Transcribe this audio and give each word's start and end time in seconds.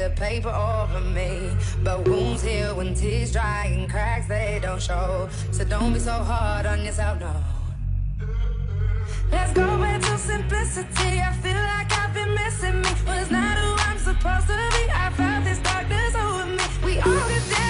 the 0.00 0.10
paper 0.16 0.48
over 0.48 1.00
me. 1.00 1.50
But 1.84 2.08
wounds 2.08 2.42
heal 2.42 2.74
when 2.76 2.94
tears 2.94 3.32
dry 3.32 3.66
and 3.66 3.88
cracks 3.88 4.28
they 4.28 4.58
don't 4.62 4.80
show. 4.80 5.28
So 5.52 5.62
don't 5.64 5.92
be 5.92 5.98
so 5.98 6.12
hard 6.12 6.64
on 6.64 6.82
yourself, 6.82 7.20
no. 7.20 7.34
Let's 9.30 9.52
go 9.52 9.66
back 9.78 10.00
to 10.00 10.16
simplicity. 10.16 11.20
I 11.20 11.32
feel 11.42 11.62
like 11.74 11.92
I've 11.92 12.14
been 12.14 12.34
missing 12.34 12.80
me. 12.80 12.90
Well, 13.06 13.20
it's 13.20 13.30
not 13.30 13.58
who 13.58 13.70
I'm 13.88 13.98
supposed 13.98 14.46
to 14.46 14.56
be. 14.74 14.82
I 14.90 15.10
felt 15.18 15.44
this 15.44 15.58
darkness 15.58 16.14
over 16.14 16.46
me. 16.46 16.64
We 16.82 16.98
all 17.00 17.28
get 17.28 17.50
down. 17.50 17.69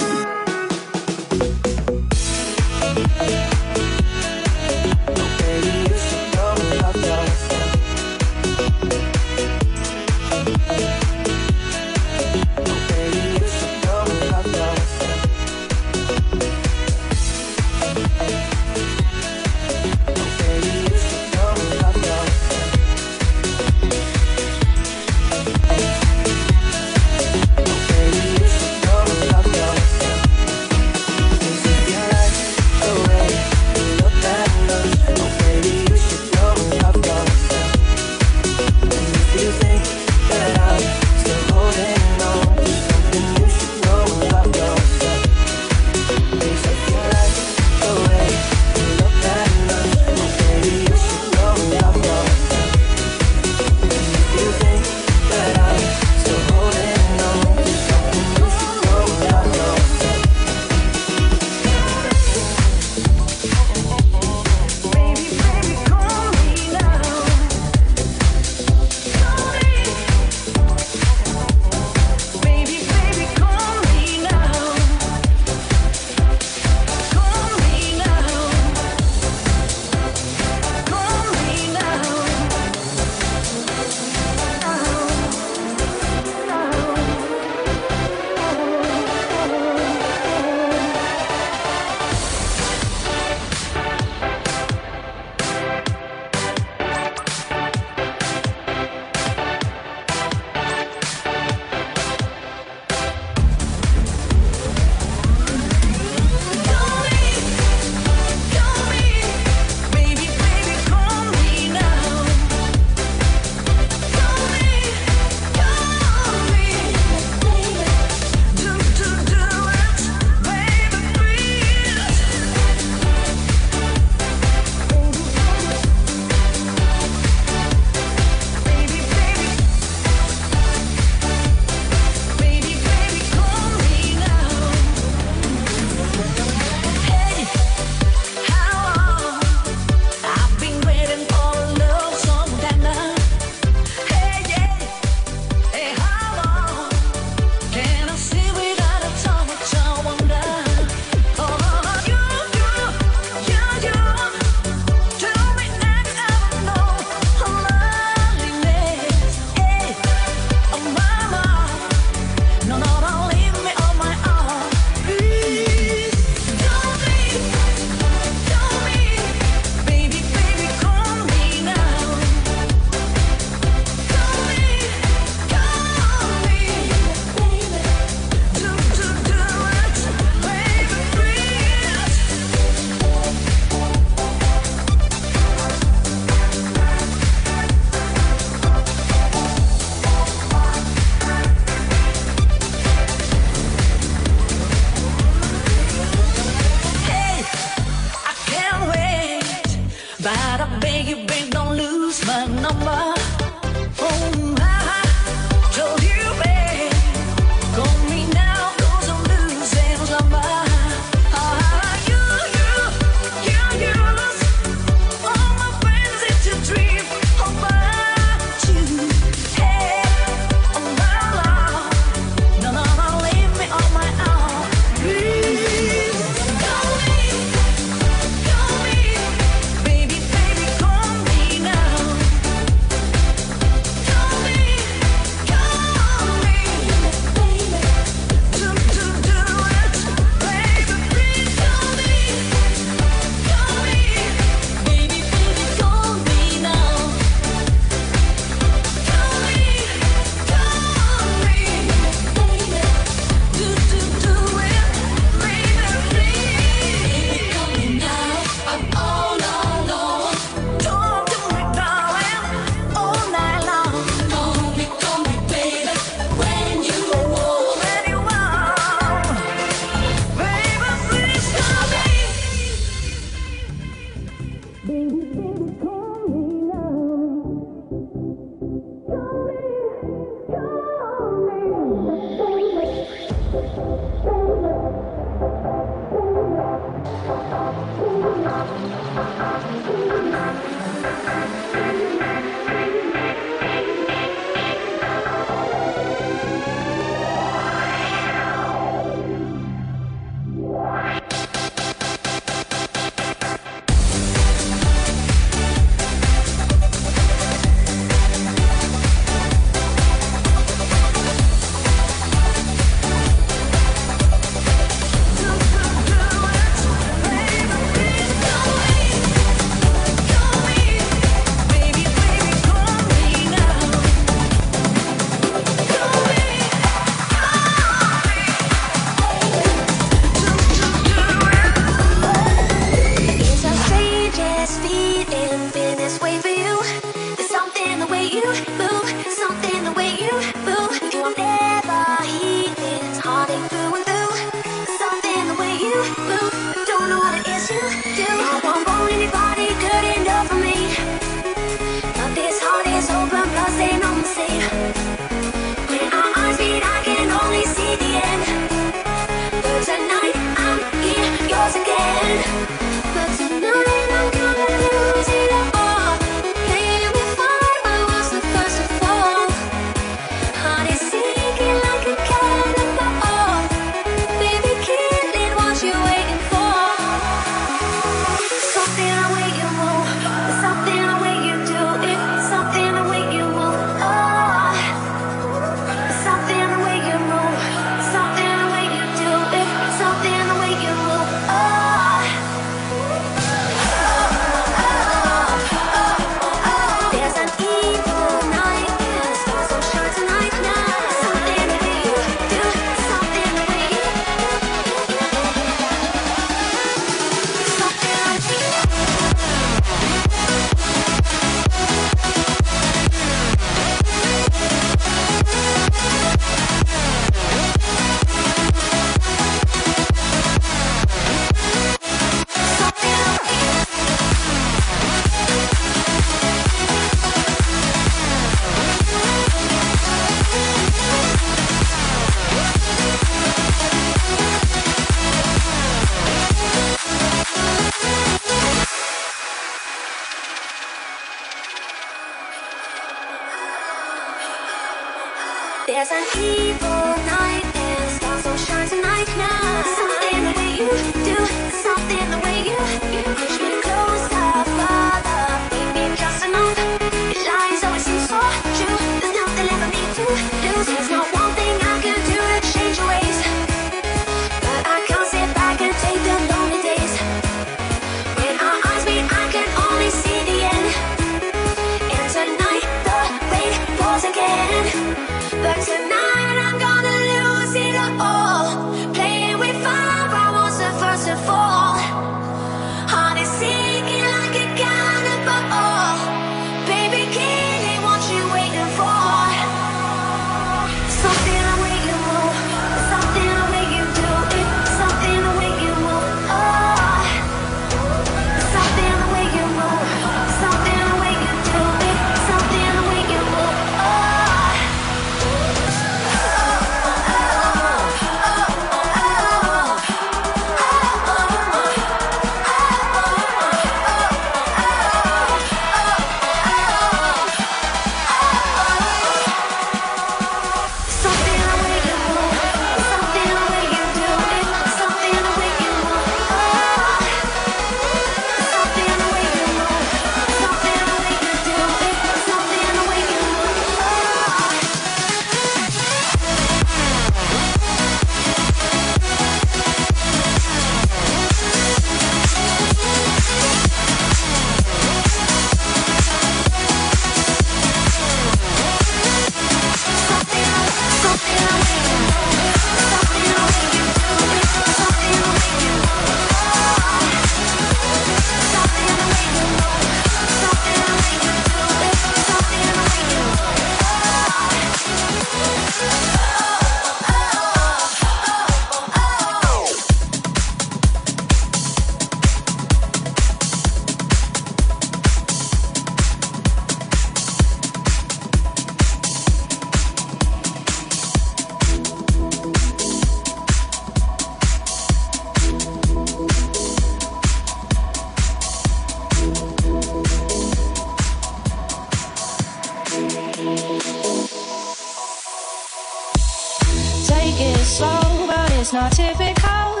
take 597.56 597.76
slow, 597.78 598.46
but 598.46 598.70
it's 598.72 598.92
not 598.92 599.12
typical. 599.12 600.00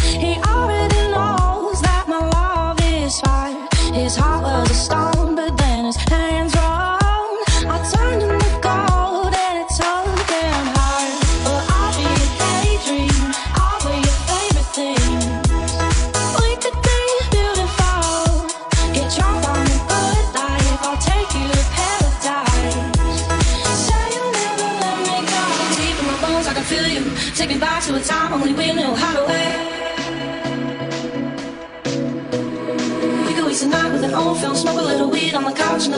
He 0.00 0.40
already 0.42 1.08
knows 1.12 1.80
that 1.82 2.04
my 2.08 2.18
love 2.30 2.78
is 2.82 3.20
fire. 3.20 3.68
His 3.92 4.16
heart 4.16 4.42
was 4.42 4.70
a 4.70 4.74
stone. 4.74 5.13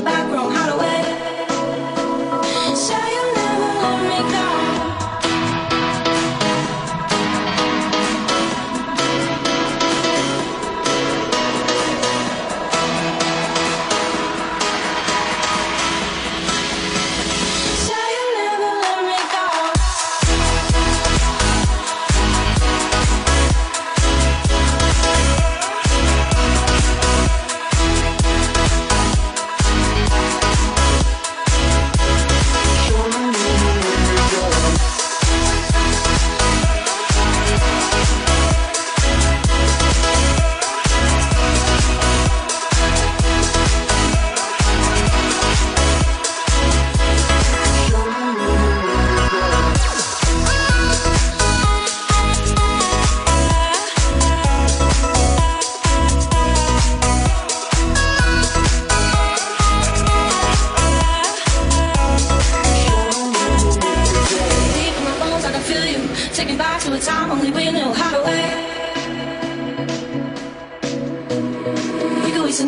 back 0.06 0.32
row. 0.32 0.65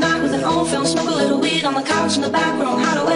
night 0.08 0.22
with 0.22 0.32
an 0.32 0.44
old 0.44 0.68
film, 0.68 0.86
smoke 0.86 1.08
a 1.08 1.14
little 1.22 1.40
weed 1.40 1.64
on 1.64 1.74
the 1.74 1.82
couch 1.82 2.16
in 2.16 2.22
the 2.22 2.30
back 2.30 2.54
room. 2.60 2.80
How 2.80 2.94
do 2.94 3.08